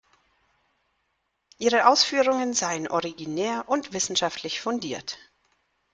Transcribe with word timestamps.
Ihre 1.59 1.85
Ausführungen 1.87 2.55
seien 2.55 2.87
originär 2.87 3.65
und 3.69 3.93
wissenschaftlich 3.93 4.59
fundiert. 4.59 5.19